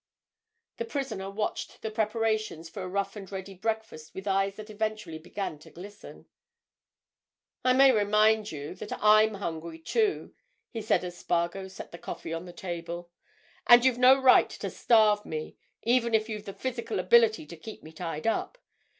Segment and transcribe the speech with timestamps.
[0.77, 5.19] The prisoner watched the preparations for a rough and ready breakfast with eyes that eventually
[5.19, 6.25] began to glisten.
[7.63, 10.33] "I may remind you that I'm hungry, too,"
[10.71, 13.11] he said as Spargo set the coffee on the table.
[13.67, 17.83] "And you've no right to starve me, even if you've the physical ability to keep
[17.83, 18.57] me tied up.